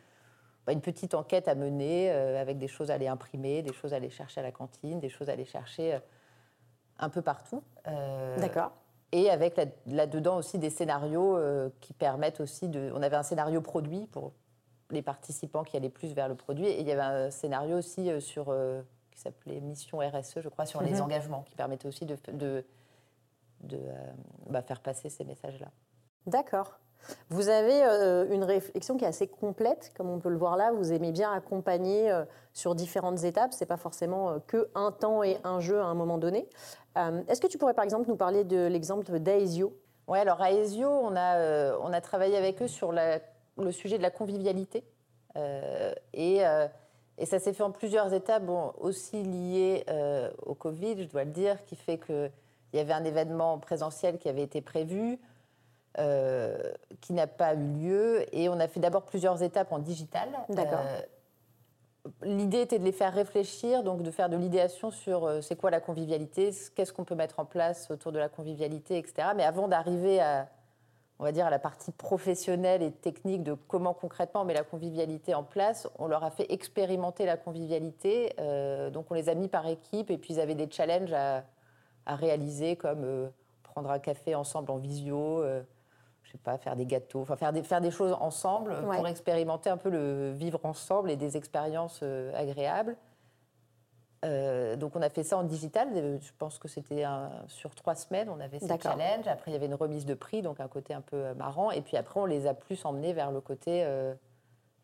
[0.73, 3.97] une petite enquête à mener euh, avec des choses à aller imprimer, des choses à
[3.97, 5.99] aller chercher à la cantine, des choses à aller chercher euh,
[6.99, 7.63] un peu partout.
[7.87, 8.73] Euh, D'accord.
[9.13, 11.39] Et avec là-dedans aussi des scénarios
[11.81, 12.91] qui permettent aussi de.
[12.97, 14.33] On avait un scénario produit pour
[14.91, 18.21] les participants qui allaient plus vers le produit, et il y avait un scénario aussi
[18.21, 18.53] sur
[19.13, 21.03] qui s'appelait Mission RSE, je crois, sur les mhm.
[21.03, 22.65] engagements, qui permettait aussi de, de,
[23.61, 23.79] de
[24.51, 25.71] bah, faire passer ces messages-là.
[26.27, 26.81] D'accord.
[27.31, 30.73] Vous avez euh, une réflexion qui est assez complète, comme on peut le voir là.
[30.73, 33.53] Vous aimez bien accompagner euh, sur différentes étapes.
[33.53, 36.49] Ce n'est pas forcément euh, que un temps et un jeu à un moment donné.
[37.27, 39.77] Est-ce que tu pourrais par exemple nous parler de l'exemple d'Aesio?
[40.07, 44.11] Oui, alors Aesio, on a, on a travaillé avec eux sur le sujet de la
[44.11, 44.85] convivialité.
[46.13, 46.43] et,
[47.19, 48.45] et, ça s'est fait en plusieurs étapes,
[48.79, 49.85] aussi liées
[50.47, 52.31] au Covid, je dois le dire, qui fait qu'il
[52.75, 55.19] y avait un événement présentiel qui avait été prévu.
[56.01, 56.59] Euh,
[57.01, 58.35] qui n'a pas eu lieu.
[58.35, 60.29] Et on a fait d'abord plusieurs étapes en digital.
[60.49, 60.81] D'accord.
[60.85, 61.01] Euh,
[62.23, 65.71] l'idée était de les faire réfléchir, donc de faire de l'idéation sur euh, c'est quoi
[65.71, 69.29] la convivialité, qu'est-ce qu'on peut mettre en place autour de la convivialité, etc.
[69.37, 70.49] Mais avant d'arriver à,
[71.21, 74.65] on va dire, à la partie professionnelle et technique de comment concrètement on met la
[74.65, 78.35] convivialité en place, on leur a fait expérimenter la convivialité.
[78.93, 81.45] donc on les a mis par équipe et puis ils avaient des challenges à,
[82.07, 83.31] à réaliser comme
[83.63, 85.45] prendre un café ensemble en visio
[86.39, 89.91] pas, faire des gâteaux, enfin faire des, faire des choses ensemble pour expérimenter un peu
[89.91, 92.97] le vivre ensemble et des expériences euh, agréables.
[94.25, 95.89] Euh, donc on a fait ça en digital.
[96.21, 97.05] Je pense que c'était
[97.47, 98.31] sur trois semaines.
[98.31, 99.27] On avait ces challenges.
[99.27, 101.71] Après il y avait une remise de prix, donc un côté un peu euh, marrant.
[101.71, 103.87] Et puis après on les a plus emmenés vers le côté.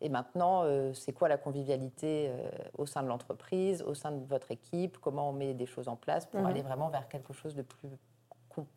[0.01, 2.31] et maintenant, c'est quoi la convivialité
[2.77, 4.97] au sein de l'entreprise, au sein de votre équipe?
[4.99, 6.47] Comment on met des choses en place pour mhm.
[6.47, 7.89] aller vraiment vers quelque chose de plus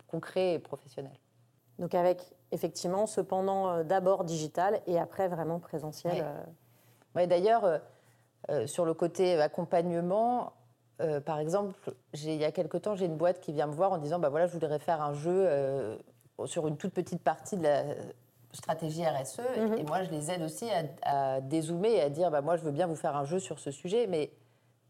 [0.07, 1.19] concret et professionnel?
[1.79, 2.23] Donc avec
[2.55, 6.25] effectivement cependant euh, d'abord digital et après vraiment présentiel.
[7.15, 7.23] Ouais.
[7.23, 7.27] Euh.
[7.27, 7.81] D'ailleurs,
[8.51, 10.53] euh, sur le côté accompagnement,
[11.27, 11.75] par exemple,
[12.13, 14.29] il y a quelque temps, j'ai une boîte qui vient me voir en disant bah
[14.29, 15.49] voilà, je voudrais faire un jeu
[16.45, 17.83] sur une toute petite partie de la
[18.53, 19.41] stratégie RSE.
[19.59, 19.79] Mhm.
[19.79, 22.63] Et moi, je les aide aussi à, à dézoomer et à dire bah, moi, je
[22.63, 24.31] veux bien vous faire un jeu sur ce sujet, mais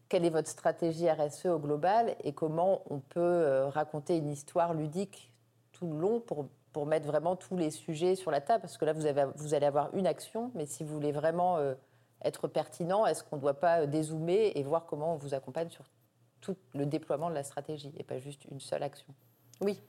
[0.07, 5.31] quelle est votre stratégie RSE au global et comment on peut raconter une histoire ludique
[5.71, 8.83] tout le long pour, pour mettre vraiment tous les sujets sur la table Parce que
[8.83, 11.73] là, vous, avez, vous allez avoir une action, mais si vous voulez vraiment euh,
[12.21, 15.69] être pertinent, est-ce qu'on ne doit pas euh, dézoomer et voir comment on vous accompagne
[15.69, 15.85] sur
[16.41, 19.07] tout le déploiement de la stratégie et pas juste une seule action?
[19.61, 19.81] Oui.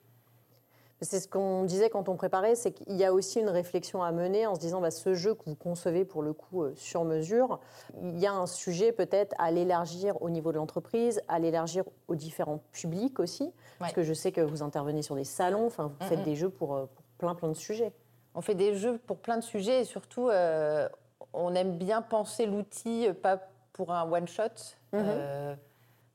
[1.03, 4.13] C'est ce qu'on disait quand on préparait, c'est qu'il y a aussi une réflexion à
[4.13, 7.05] mener en se disant bah, ce jeu que vous concevez pour le coup euh, sur
[7.05, 7.61] mesure,
[8.03, 12.15] il y a un sujet peut-être à l'élargir au niveau de l'entreprise, à l'élargir aux
[12.15, 16.07] différents publics aussi, parce que je sais que vous intervenez sur des salons, enfin vous
[16.07, 16.25] faites Mm, mm.
[16.25, 17.93] des jeux pour, euh, pour plein plein de sujets.
[18.35, 20.89] On fait des jeux pour plein de sujets et surtout, euh,
[21.33, 23.39] on aime bien penser l'outil, pas
[23.73, 24.77] pour un one-shot.
[24.93, 25.05] Mhm.
[25.05, 25.55] Euh,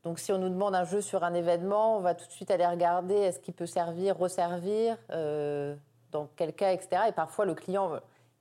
[0.04, 2.50] donc, si on nous demande un jeu sur un événement, on va tout de suite
[2.52, 5.76] aller regarder est-ce qu'il peut servir, resservir, euh,
[6.12, 7.04] dans quel cas, etc.
[7.10, 8.00] Et parfois, le client, euh,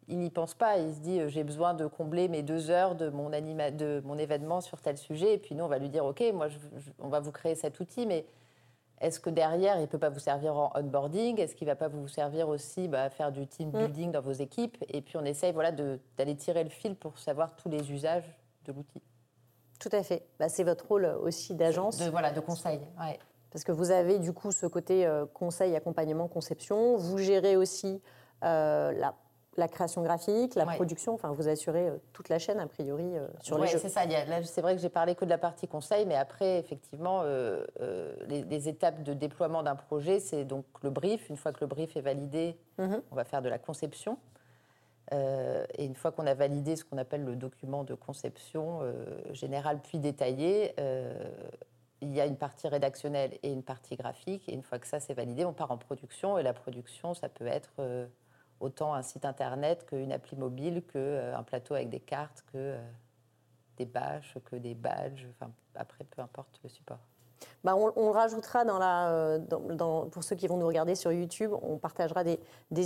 [0.08, 0.78] il n'y pense pas.
[0.78, 4.02] Il se dit euh, j'ai besoin de combler mes deux heures de mon, anima- de
[4.06, 5.34] mon événement sur tel sujet.
[5.34, 7.54] Et puis, nous, on va lui dire ok, moi, je- je- on va vous créer
[7.54, 8.24] cet outil, mais
[9.00, 11.38] est-ce que derrière, il ne peut pas vous servir en onboarding?
[11.40, 14.20] Est-ce qu'il ne va pas vous servir aussi bah, à faire du team building dans
[14.22, 14.76] vos équipes?
[14.88, 18.24] Et puis, on essaye voilà, d'aller tirer le fil pour savoir tous les usages
[18.64, 19.02] de l'outil.
[19.80, 20.22] Tout à fait.
[20.38, 21.98] Bah, c'est votre rôle aussi d'agence.
[21.98, 22.80] De, voilà, de conseil.
[23.00, 23.18] Ouais.
[23.50, 26.96] Parce que vous avez du coup ce côté euh, conseil, accompagnement, conception.
[26.96, 28.00] Vous gérez aussi
[28.44, 29.14] euh, la,
[29.56, 30.74] la création graphique, la Ouais.
[30.76, 31.14] production.
[31.14, 33.78] Enfin, vous assurez euh, toute la chaîne a priori euh, sur Ouais, les jeux.
[33.78, 34.02] c'est ça.
[34.02, 37.22] a- là, c'est vrai que j'ai parlé que de la partie conseil, mais après, effectivement,
[37.24, 41.28] euh, euh, les, les étapes de déploiement d'un projet, c'est donc le brief.
[41.30, 43.02] Une fois que le brief est validé, Mhm.
[43.10, 44.18] on va faire de la conception.
[45.12, 49.04] Euh, et une fois qu'on a validé ce qu'on appelle le document de conception euh,
[49.32, 51.12] général puis détaillé, euh,
[52.00, 54.48] il y a une partie rédactionnelle et une partie graphique.
[54.48, 56.38] Et une fois que ça c'est validé, on part en production.
[56.38, 58.06] Et la production, ça peut être euh,
[58.60, 62.78] autant un site internet qu'une appli mobile, qu'un plateau avec des cartes, que
[63.76, 65.26] des bâches, que des badges.
[65.30, 67.00] Enfin, après, peu importe le support.
[67.62, 69.38] Bah, on, on rajoutera euh,
[70.10, 72.38] pour ceux qui vont nous regarder sur YouTube, on partagera des,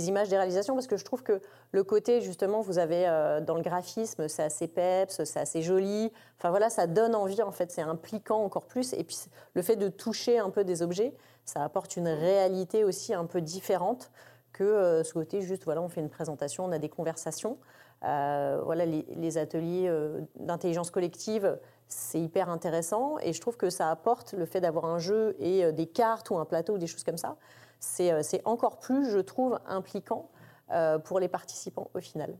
[0.07, 1.41] images des réalisations parce que je trouve que
[1.71, 6.11] le côté justement, vous avez euh, dans le graphisme, c'est assez peps, c'est assez joli.
[6.37, 8.93] Enfin voilà, ça donne envie en fait, c'est impliquant encore plus.
[8.93, 9.17] Et puis
[9.53, 11.13] le fait de toucher un peu des objets,
[11.45, 14.11] ça apporte une réalité aussi un peu différente
[14.51, 17.57] que euh, ce côté juste voilà, on fait une présentation, on a des conversations.
[18.01, 19.91] Voilà, les, ateliers
[20.35, 24.99] d'intelligence collective, c'est hyper intéressant et je trouve que ça apporte le fait d'avoir un
[24.99, 27.35] jeu et euh, des cartes ou un plateau ou des choses comme ça.
[27.79, 30.29] C'est euh, encore plus, je trouve, impliquant
[30.71, 32.35] euh, pour les participants au final.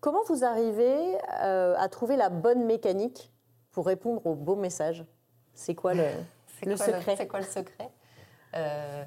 [0.00, 3.32] Comment vous arrivez à trouver la bonne mécanique
[3.72, 5.04] pour répondre aux beaux messages?
[5.54, 6.04] C'est quoi le,
[6.60, 7.14] C'est le quoi secret?
[7.16, 7.90] C'est quoi le secret?
[8.54, 9.04] Euh,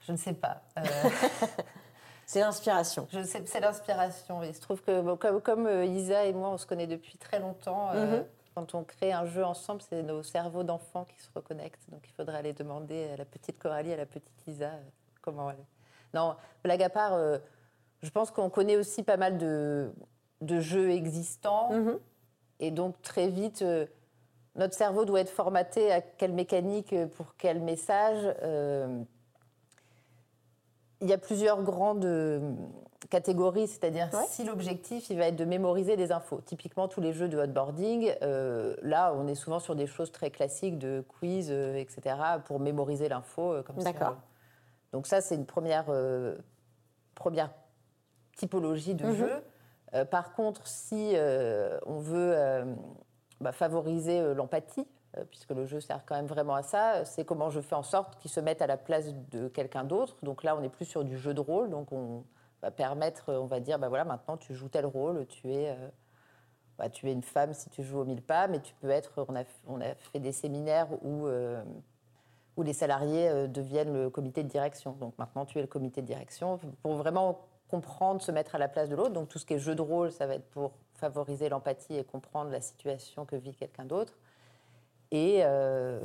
[0.00, 0.62] Je ne sais pas.
[0.78, 0.82] Euh,
[2.26, 3.06] C'est l'inspiration.
[3.10, 4.42] Je sais, c'est l'inspiration.
[4.42, 7.38] Il se trouve que bon, comme, comme, Isa et moi, on se connaît depuis très
[7.40, 7.90] longtemps.
[7.94, 8.26] euh, Mhm.
[8.54, 11.88] Quand on crée un jeu ensemble, c'est nos cerveaux d'enfants qui se reconnectent.
[11.90, 14.80] Donc il faudra aller demander à la petite Coralie, à la petite Isa, euh,
[15.22, 15.64] comment elle.
[16.14, 17.38] Non, blague à part, euh,
[18.02, 19.90] je pense qu'on connaît aussi pas mal de,
[20.42, 21.72] de jeux existants.
[21.72, 21.98] Mhm.
[22.60, 23.86] Et donc très vite, euh,
[24.54, 28.34] notre cerveau doit être formaté à quelle mécanique, pour quel message.
[28.42, 29.02] euh,
[31.00, 32.06] il y a plusieurs grandes
[33.12, 34.24] catégories, c'est-à-dire Ouais.
[34.26, 36.40] si l'objectif il va être de mémoriser des infos.
[36.40, 40.30] Typiquement tous les jeux de hotboarding, euh, là on est souvent sur des choses très
[40.30, 42.16] classiques de quiz, euh, etc.
[42.46, 43.92] pour mémoriser l'info euh, comme ça.
[43.92, 44.16] D'accord.
[44.92, 45.84] Donc ça c'est une première
[47.14, 47.50] première
[48.36, 49.14] typologie de Mhm.
[49.14, 50.04] jeu.
[50.10, 51.14] Par contre, si
[51.86, 52.34] on veut
[53.42, 54.86] bah, favoriser l'empathie,
[55.30, 58.16] puisque le jeu sert quand même vraiment à ça, c'est comment je fais en sorte
[58.18, 60.16] qu'ils se mettent à la place de quelqu'un d'autre.
[60.22, 62.24] Donc là, on est plus sur du jeu de rôle, donc on
[62.62, 65.88] va permettre, on va dire, bah voilà, maintenant tu joues tel rôle, tu es, euh,
[66.78, 69.26] bah, tu es une femme si tu joues au mille pas, mais tu peux être,
[69.26, 71.62] on a, fait des séminaires où, euh,
[72.56, 74.92] où les salariés euh, deviennent le comité de direction.
[74.92, 78.68] Donc maintenant, tu es le comité de direction pour vraiment comprendre, se mettre à la
[78.68, 79.12] place de l'autre.
[79.12, 82.04] Donc tout ce qui est jeu de rôle, ça va être pour favoriser l'empathie et
[82.04, 84.14] comprendre la situation que vit quelqu'un d'autre.
[85.10, 85.98] Et euh,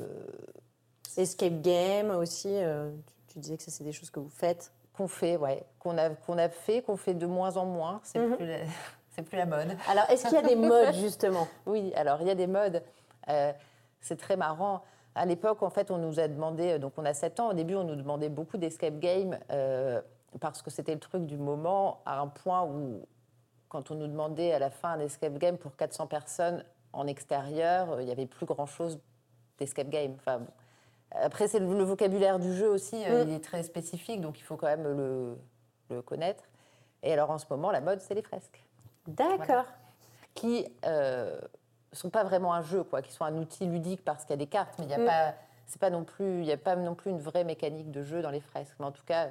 [1.18, 2.92] Escape game aussi, euh,
[3.28, 4.72] tu disais que ça c'est des choses que vous faites.
[4.98, 8.00] Qu'on fait, ouais, qu'on a, qu'on a fait, qu'on fait de moins en moins.
[8.04, 8.36] C'est Mhm.
[8.36, 8.58] plus, la,
[9.12, 9.78] c'est plus la mode.
[9.90, 11.48] Alors est-ce qu'il y a des modes justement?
[11.68, 12.82] Oui, alors il y a des modes.
[13.30, 13.54] Euh,
[14.02, 14.82] c'est très marrant.
[15.16, 17.76] À l'époque, en fait, on nous a demandé, donc on a 7 ans, au début,
[17.76, 20.02] on nous demandait beaucoup d'escape game euh,
[20.40, 23.02] parce que c'était le truc du moment, à un point où,
[23.70, 27.92] quand on nous demandait à la fin un escape game pour 400 personnes en extérieur,
[27.94, 29.00] euh, il n'y avait plus grand-chose
[29.58, 30.14] d'escape game.
[30.20, 30.48] Enfin, bon.
[31.12, 33.30] Après, c'est le, vocabulaire du jeu aussi, euh, mm.
[33.30, 35.38] il est très spécifique, donc il faut quand même le,
[35.90, 36.44] le connaître.
[37.04, 38.64] Et alors en ce moment, la mode, c'est les fresques.
[39.08, 39.66] D'accord.
[40.34, 41.40] Qui euh,
[41.94, 44.38] sont pas vraiment un jeu, quoi, qui sont un outil ludique parce qu'il y a
[44.38, 45.06] des cartes, mais il n'y a mm.
[45.06, 45.34] pas,
[45.66, 48.32] c'est pas non plus, il a pas non plus une vraie mécanique de jeu dans
[48.32, 48.76] les fresques.
[48.80, 49.30] Mais en tout cas,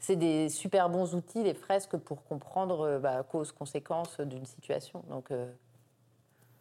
[0.00, 5.04] c'est des super bons outils, les fresques, pour comprendre euh, bah, cause, conséquence d'une situation.
[5.08, 5.50] Donc euh,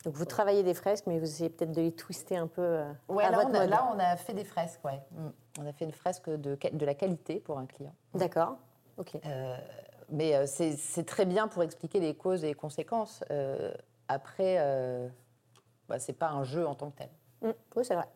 [0.05, 2.91] donc vous travaillez des fresques, mais vous essayez peut-être de les twister un peu euh,
[3.09, 5.01] ouais, à là, on a, là, on a fait des fresques, ouais.
[5.11, 5.27] Mm.
[5.59, 7.93] On a fait une fresque de, de la qualité pour un client.
[8.13, 8.55] D'accord,
[8.97, 9.17] ok.
[9.25, 9.57] Euh,
[10.09, 13.23] mais euh, c'est très bien pour expliquer les causes et les conséquences.
[14.07, 14.57] après,
[15.89, 17.09] bah, c'est pas un jeu en tant que tel.
[17.41, 17.53] Mm.
[17.75, 18.07] oui, c'est vrai.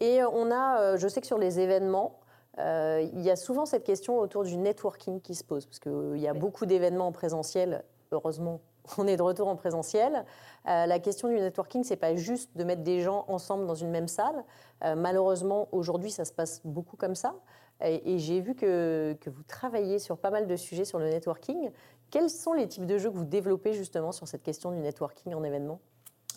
[0.00, 2.20] Et on a, je sais que sur les événements,
[2.56, 6.28] il y a souvent cette question autour du networking qui se pose, parce qu'il y
[6.28, 8.62] a beaucoup d'événements en présentiel, heureusement
[8.98, 10.24] on est de retour en présentiel.
[10.68, 13.90] Euh, la question du networking, c'est pas juste de mettre des gens ensemble dans une
[13.90, 14.44] même salle.
[14.84, 17.34] Euh, malheureusement, aujourd'hui, ça se passe beaucoup comme ça.
[17.82, 21.70] Et, j'ai vu que, vous travaillez sur pas mal de sujets sur le networking.
[22.10, 25.32] Quels sont les types de jeux que vous développez justement sur cette question du networking
[25.32, 25.80] en événement?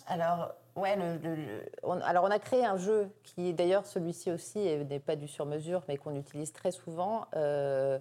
[0.06, 0.96] Alors, ouais,
[1.82, 5.82] on, alors on a créé un jeu qui, d'ailleurs, celui-ci aussi n'est pas du sur-mesure,
[5.86, 7.26] mais qu'on utilise très souvent.
[7.36, 7.98] Euh,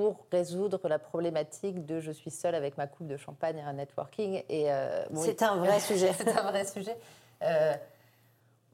[0.00, 3.74] pour résoudre la problématique de je suis seule avec ma coupe de champagne à un
[3.74, 4.42] networking.
[4.48, 6.14] Et euh, c'est un vrai sujet.
[6.14, 6.96] c'est un vrai sujet.
[7.42, 7.74] Euh,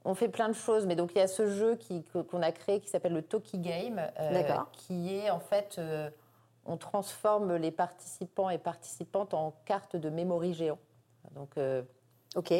[0.05, 1.77] on fait plein de choses, mais donc il y a ce jeu
[2.31, 5.81] qu'on a créé qui s'appelle le Toki Game, euh, qui est en fait,
[6.65, 10.79] on transforme les participants et participantes en cartes de memory géant.
[11.35, 11.59] Donc,
[12.37, 12.53] ok.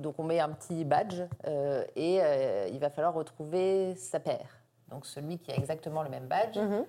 [0.00, 1.20] donc on met un petit badge
[1.94, 2.20] et
[2.72, 4.58] il va falloir retrouver sa paire.
[4.88, 6.56] Donc celui qui a exactement le même badge.
[6.56, 6.84] Mm-hmm.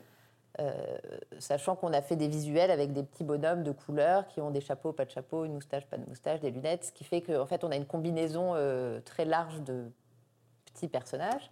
[0.59, 0.97] Euh,
[1.39, 4.59] sachant qu'on a fait des visuels avec des petits bonhommes de couleurs qui ont des
[4.59, 7.45] chapeaux, pas de chapeau, une moustache, pas de moustache, des lunettes, ce qui fait qu'en
[7.45, 9.85] fait on a une combinaison euh, très large de
[10.65, 11.51] petits personnages.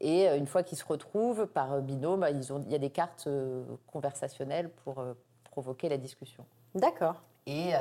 [0.00, 2.90] Et euh, une fois qu'ils se retrouvent par binôme, ils ont, il y a des
[2.90, 3.28] cartes
[3.86, 5.04] conversationnelles pour
[5.44, 6.44] provoquer la discussion.
[6.74, 7.22] D'accord.
[7.46, 7.72] Et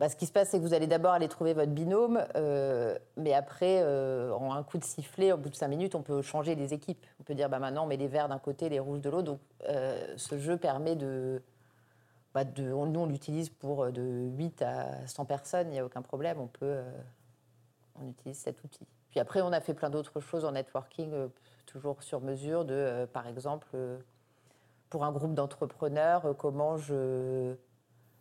[0.00, 2.98] bah, ce qui se passe, c'est que vous allez d'abord aller trouver votre binôme, euh,
[3.18, 6.22] mais après, euh, en un coup de sifflet, au bout de cinq minutes, on peut
[6.22, 7.04] changer les équipes.
[7.20, 9.24] On peut dire, bah, maintenant, on met les verts d'un côté, les rouges de l'autre.
[9.24, 11.42] Donc, euh, ce jeu permet de,
[12.32, 16.40] bah, nous, on l'utilise pour de 8 à 100 personnes, il n'y a aucun problème.
[16.40, 16.80] On peut,
[18.00, 18.86] on utilise cet outil.
[19.10, 21.12] Puis après, on a fait plein d'autres choses en networking,
[21.66, 23.68] toujours sur mesure, de, par exemple,
[24.88, 27.54] pour un groupe d'entrepreneurs, comment je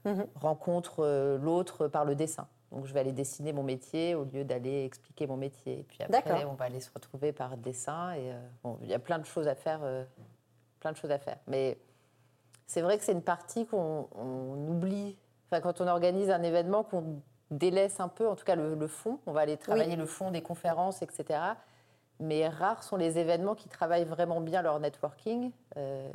[0.06, 0.28] Mhm.
[0.36, 2.48] rencontre euh, l'autre par le dessin.
[2.72, 5.80] Donc je vais aller dessiner mon métier au lieu d'aller expliquer mon métier.
[5.80, 8.14] Et puis après, on va aller se retrouver par dessin.
[8.14, 10.04] Et euh, bon, il y a plein de choses à faire, euh,
[10.80, 11.38] plein de choses à faire.
[11.48, 11.80] Mais
[12.68, 14.08] c'est vrai que c'est une partie qu'on
[14.70, 15.18] oublie.
[15.48, 19.20] Enfin, quand on organise un événement, qu'on délaisse un peu, en tout cas le, fond.
[19.26, 21.40] On va aller travailler le fond des conférences, etc
[22.20, 25.52] mais rares sont les événements qui travaillent vraiment bien leur networking.
[25.78, 26.10] Euh,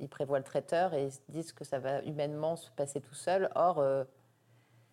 [0.00, 3.14] ils prévoient le traiteur et ils se disent que ça va humainement se passer tout
[3.14, 3.50] seul.
[3.54, 4.04] Or, euh,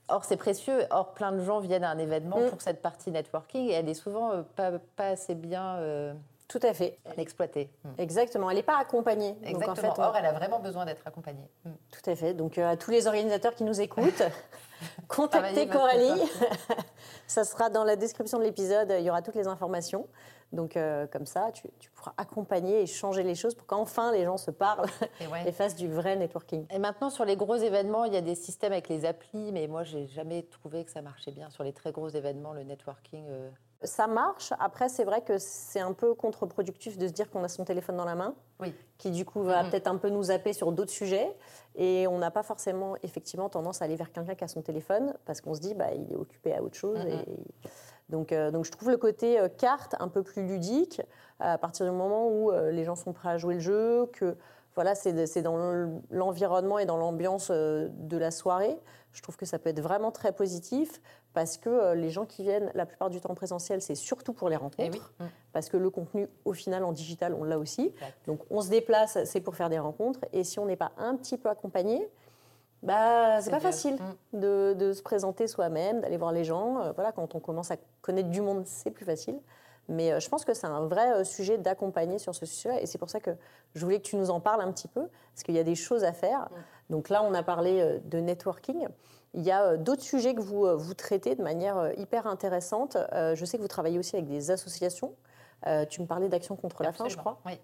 [0.10, 0.86] or c'est précieux.
[0.90, 2.50] Or, plein de gens viennent à un événement mm.
[2.50, 5.80] pour cette partie networking et elle est souvent euh, pas, pas, assez bien.
[6.50, 7.00] tout à fait.
[7.16, 7.72] Exploitée.
[7.86, 7.90] Mm.
[7.98, 8.50] Exactement.
[8.50, 9.38] Elle n'est pas accompagnée.
[9.44, 9.76] Exactement.
[9.76, 11.50] Donc, en fait, Or, elle a vraiment besoin d'être accompagnée.
[11.64, 11.72] Mm.
[11.90, 12.34] Tout à fait.
[12.34, 14.24] Donc, à tous les organisateurs qui nous écoutent,
[15.08, 16.22] contactez Coralie.
[17.28, 18.94] ça sera dans la description de l'épisode.
[19.00, 20.06] Il y aura toutes les informations.
[20.52, 24.38] Donc, euh, comme ça, tu, pourras accompagner et changer les choses pour qu'enfin les gens
[24.38, 24.88] se parlent
[25.46, 26.66] et, fassent du vrai networking.
[26.72, 29.68] Et maintenant, sur les gros événements, il y a des systèmes avec les applis, mais
[29.68, 31.50] moi, j'ai jamais trouvé que ça marchait bien.
[31.50, 33.26] Sur les très gros événements, le networking.
[33.30, 33.50] Euh,
[33.84, 34.54] ça marche.
[34.60, 37.96] Après, c'est vrai que c'est un peu contre-productif de se dire qu'on a son téléphone
[37.96, 38.74] dans la main, oui.
[38.98, 41.34] qui du coup va peut-être un peu nous zapper sur d'autres sujets.
[41.76, 45.14] Et on n'a pas forcément, effectivement, tendance à aller vers quelqu'un qui a son téléphone
[45.26, 47.00] parce qu'on se dit, bah, il est occupé à autre chose.
[47.06, 47.24] Et
[48.10, 51.02] donc, euh, donc je trouve le côté euh, carte un peu plus ludique
[51.40, 54.36] à partir du moment où euh, les gens sont prêts à jouer le jeu, que
[54.76, 55.58] voilà, c'est dans
[56.10, 58.80] l'environnement et dans l'ambiance de la soirée.
[59.12, 61.02] Je trouve que ça peut être vraiment très positif
[61.34, 64.48] parce que les gens qui viennent la plupart du temps en présentiel, c'est surtout pour
[64.48, 65.14] les rencontres.
[65.20, 65.26] Mm.
[65.52, 67.94] Parce que le contenu, au final, en digital, on l'a aussi.
[68.26, 70.22] Donc on se déplace, c'est pour faire des rencontres.
[70.32, 72.10] Et si on n'est pas un petit peu accompagné,
[72.84, 73.98] bah, c'est pas facile
[74.34, 74.40] mm.
[74.40, 76.80] de, se présenter soi-même, d'aller voir les gens.
[76.80, 79.40] Euh, voilà, quand on commence à connaître du monde, c'est plus facile.
[79.90, 82.82] Mais euh, je pense que c'est un vrai euh, sujet d'accompagner sur ce sujet.
[82.82, 83.32] Et c'est pour ça que
[83.76, 85.02] je voulais que tu nous en parles un petit peu,
[85.34, 86.42] parce qu'il y a des choses à faire.
[86.42, 86.94] Mm.
[86.94, 88.88] Donc là, on a parlé de networking.
[89.36, 92.98] Il y a d'autres sujets que vous, vous traitez de manière hyper intéressante.
[93.14, 95.14] Je sais que vous travaillez aussi avec des associations.
[95.92, 97.40] Tu me parlais d'Action contre la faim, je crois.
[97.46, 97.60] Oui.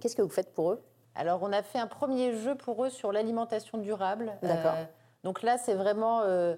[0.00, 0.82] Qu'est-ce que vous faites pour eux?
[1.16, 4.32] Alors, on a fait un premier jeu pour eux sur l'alimentation durable.
[4.42, 4.74] D'accord.
[4.76, 4.84] Euh,
[5.24, 6.20] donc là, c'est vraiment.
[6.22, 6.54] Euh,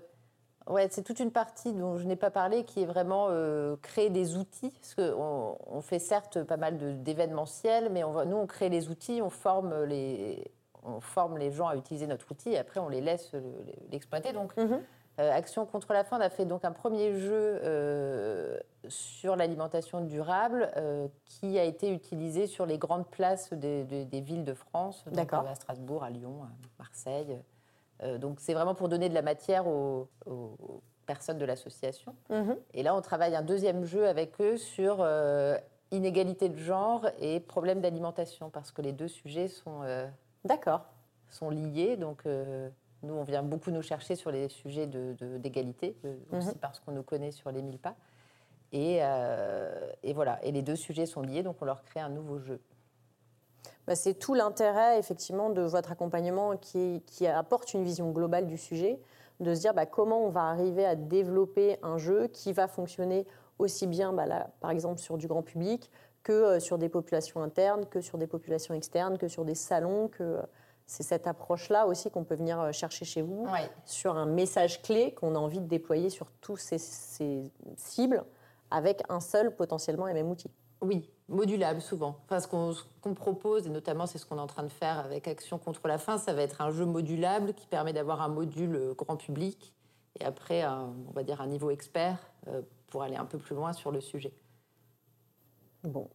[0.66, 4.10] ouais, c'est toute une partie dont je n'ai pas parlé qui est vraiment euh, créer
[4.10, 4.70] des outils.
[4.70, 8.88] Parce qu'on on fait certes pas mal d'événementiels, mais on va, nous, on crée les
[8.88, 10.50] outils, on forme les,
[10.82, 13.32] on forme les gens à utiliser notre outil et après on les laisse
[13.90, 14.32] l'exploiter.
[14.32, 14.80] Donc, Mhm.
[15.18, 20.00] Euh, Action contre la faim, on a fait donc un premier jeu euh, sur l'alimentation
[20.00, 24.54] durable euh, qui a été utilisé sur les grandes places des, des- des villes de
[24.54, 27.40] France, donc, à Strasbourg, à Lyon, à Marseille.
[28.20, 32.14] Donc c'est vraiment pour donner de la matière aux, aux personnes de l'association.
[32.30, 32.56] Mhm.
[32.74, 35.04] Et là, on travaille un deuxième jeu avec eux sur
[35.90, 39.80] inégalité de genre et problème d'alimentation, parce que les deux sujets sont,
[40.44, 40.82] D'accord.
[41.28, 41.96] sont liés.
[41.96, 42.22] Donc,
[43.02, 46.80] nous, on vient beaucoup nous chercher sur les sujets de- de- d'égalité, euh, aussi parce
[46.80, 47.94] qu'on nous connaît sur les mille pas.
[48.72, 50.44] Et, euh, et voilà.
[50.44, 52.60] Et les deux sujets sont liés, donc on leur crée un nouveau jeu.
[53.86, 58.58] Bah, c'est tout l'intérêt, effectivement, de votre accompagnement qui, qui apporte une vision globale du
[58.58, 59.00] sujet,
[59.40, 63.26] de se dire bah, comment on va arriver à développer un jeu qui va fonctionner
[63.58, 65.90] aussi bien, bah, là, par exemple, sur du grand public,
[66.22, 70.08] que euh, sur des populations internes, que sur des populations externes, que sur des salons,
[70.08, 70.42] que euh,
[70.90, 73.70] c'est cette approche-là aussi qu'on peut venir euh, chercher chez vous, Ouais.
[73.84, 77.44] sur un message clé qu'on a envie de déployer sur tous ces, ces
[77.76, 78.24] cibles,
[78.70, 80.50] avec un seul potentiellement et même outil.
[80.80, 82.16] Oui, modulable souvent.
[82.24, 84.68] Enfin, ce qu'on ce qu'on propose, et notamment c'est ce qu'on est en train de
[84.70, 88.22] faire avec Action contre la faim, ça va être un jeu modulable qui permet d'avoir
[88.22, 89.74] un module euh, grand public
[90.20, 93.54] et après, un- on va dire un niveau expert euh, pour aller un peu plus
[93.54, 94.32] loin sur le sujet.
[95.84, 96.08] Bon.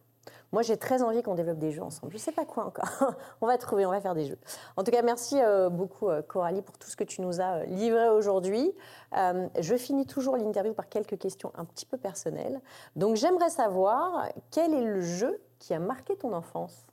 [0.52, 2.12] Moi, j'ai très envie qu'on développe des jeux ensemble.
[2.12, 3.14] Je ne sais pas quoi encore.
[3.40, 4.38] on va trouver, on va faire des jeux.
[4.76, 7.54] En tout cas, merci euh, beaucoup, euh, Coralie, pour tout ce que tu nous as
[7.58, 8.72] euh, livré aujourd'hui.
[9.12, 12.60] Je finis toujours l'interview par quelques questions un petit peu personnelles.
[12.96, 16.86] Donc, j'aimerais savoir quel est le jeu qui a marqué ton enfance?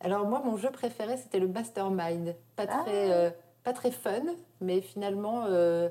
[0.00, 2.36] Alors moi, mon jeu préféré, c'était le Mastermind.
[2.56, 2.82] Pas Ah.
[2.82, 3.30] très, euh,
[3.62, 4.22] pas très fun,
[4.60, 5.88] mais finalement, euh,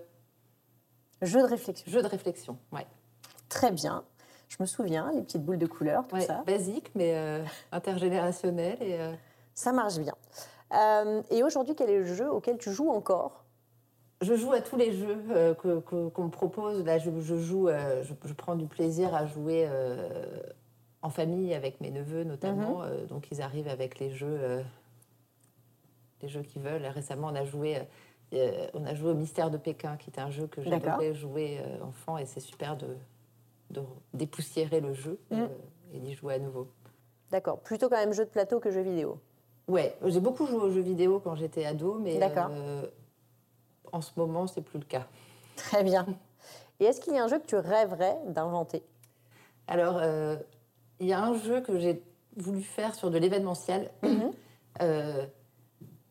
[1.22, 1.92] Jeu de réflexion.
[1.92, 2.58] jeu de réflexion.
[2.72, 2.86] Ouais.
[3.50, 4.04] Très bien.
[4.58, 6.44] Je me souviens, les petites boules de couleur, tout Ouais, ça.
[6.46, 8.78] Basique, mais euh, intergénérationnel.
[8.82, 9.12] Et, euh,
[9.56, 10.14] Ça marche bien.
[10.76, 13.44] Euh, et aujourd'hui, quel est le jeu auquel tu joues encore?
[14.22, 16.86] Je joue à tous les jeux euh, que- que- qu'on me propose.
[16.86, 19.68] Là, je, je joue, je, je prends du plaisir à jouer
[21.02, 22.84] en famille avec mes neveux notamment.
[22.84, 24.64] Euh, donc, ils arrivent avec les jeux,
[26.22, 26.86] les jeux qu'ils veulent.
[26.86, 27.80] Récemment, on a joué,
[28.76, 32.18] on a joué au Mystère de Pékin, qui est un jeu que j'adorais jouer enfant,
[32.20, 32.96] et c'est super de,
[33.74, 33.82] de
[34.14, 35.48] dépoussiérer le jeu euh,
[35.94, 36.68] et d'y jouer à nouveau.
[37.32, 37.60] D'accord.
[37.60, 39.20] Plutôt quand même jeu de plateau que jeu vidéo.
[39.68, 42.88] Ouais, j'ai beaucoup joué aux jeux vidéo quand j'étais ado, mais euh,
[43.92, 45.08] en ce moment, c'est plus le cas.
[45.56, 46.06] Très bien.
[46.80, 48.84] Et est-ce qu'il y a un jeu que tu rêverais d'inventer?
[49.68, 50.36] Alors, euh,
[51.00, 52.04] il y a un jeu que j'ai
[52.36, 53.92] voulu faire sur de l'événementiel.
[54.82, 55.26] Euh,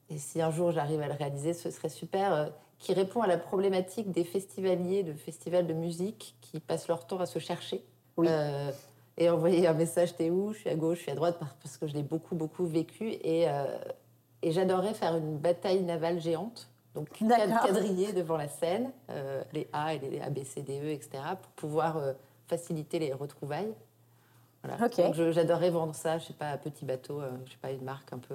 [0.09, 2.53] et si un jour j'arrive à le réaliser, ce serait super.
[2.83, 7.21] Qui répond à la problématique des festivaliers de festivals de musique qui passent leur temps
[7.21, 7.85] à se chercher.
[8.16, 8.27] Oui.
[8.29, 8.73] Euh,
[9.16, 10.53] et envoyer un message t'es où?
[10.53, 12.66] Je suis à gauche, je suis à droite, par- parce que je l'ai beaucoup, beaucoup
[12.66, 13.11] vécu.
[13.23, 13.79] Et, euh,
[14.42, 16.68] et j'adorais faire une bataille navale géante.
[16.97, 17.47] Donc, D'accord.
[17.47, 20.90] cad- quadrillé devant la scène, euh, les A et les A, B, C, D, E,
[20.90, 22.12] etc., pour pouvoir euh,
[22.49, 23.73] faciliter les retrouvailles.
[24.64, 24.88] Voilà.
[24.88, 28.12] Donc, j'adorais vendre ça, je sais pas, à petit bateau, je sais pas, une marque
[28.12, 28.35] un peu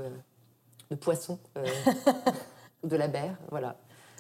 [0.90, 1.38] de poisson
[2.84, 3.76] ou de la mer, voilà.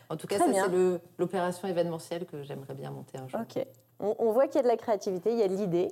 [0.09, 3.41] En tout cas, Très ça, c'est l'opération événementielle que j'aimerais bien monter un jour.
[3.41, 3.65] Ok.
[3.99, 5.91] On, on voit qu'il y a de la créativité, il y a de l'idée.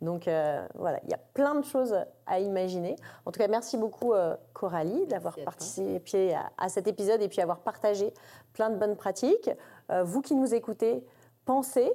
[0.00, 2.96] Donc euh, voilà, il y a plein de choses à imaginer.
[3.26, 7.40] En tout cas, merci beaucoup euh, Coralie d'avoir participé à, à cet épisode et puis
[7.40, 8.12] avoir partagé
[8.52, 9.50] plein de bonnes pratiques.
[9.90, 11.04] Euh, vous qui nous écoutez,
[11.44, 11.92] pensez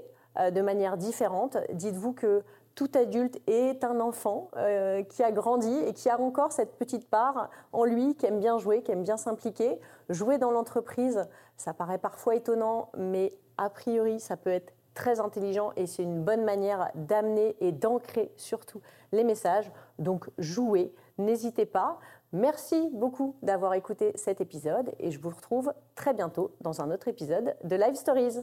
[0.51, 1.57] de manière différente.
[1.73, 2.43] Dites-vous que
[2.75, 7.07] tout adulte est un enfant euh, qui a grandi et qui a encore cette petite
[7.07, 9.79] part en lui, qui aime bien jouer, qui aime bien s'impliquer.
[10.09, 15.71] Jouer dans l'entreprise, ça paraît parfois étonnant, mais a priori, ça peut être très intelligent
[15.75, 19.71] et c'est une bonne manière d'amener et d'ancrer surtout les messages.
[19.99, 21.99] Donc jouez, n'hésitez pas.
[22.31, 27.07] Merci beaucoup d'avoir écouté cet épisode et je vous retrouve très bientôt dans un autre
[27.07, 28.39] épisode de Live Stories.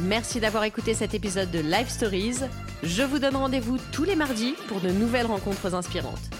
[0.00, 2.38] Merci d'avoir écouté cet épisode de Live Stories.
[2.82, 6.37] Je vous donne rendez-vous tous les mardis pour de nouvelles rencontres inspirantes.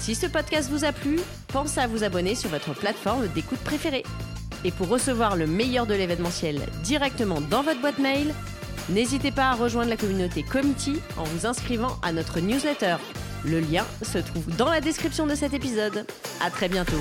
[0.00, 4.02] Si ce podcast vous a plu, pensez à vous abonner sur votre plateforme d'écoute préférée.
[4.64, 8.34] Et pour recevoir le meilleur de l'événementiel directement dans votre boîte mail,
[8.88, 12.96] n'hésitez pas à rejoindre la communauté Committee en vous inscrivant à notre newsletter.
[13.44, 16.06] Le lien se trouve dans la description de cet épisode.
[16.40, 17.00] À très bientôt.